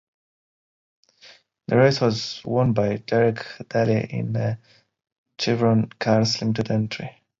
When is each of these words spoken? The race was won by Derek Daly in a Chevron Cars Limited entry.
The 1.67 1.77
race 1.77 2.01
was 2.01 2.41
won 2.43 2.73
by 2.73 2.95
Derek 2.97 3.45
Daly 3.69 4.07
in 4.11 4.35
a 4.35 4.57
Chevron 5.39 5.89
Cars 5.99 6.41
Limited 6.41 6.71
entry. 6.71 7.21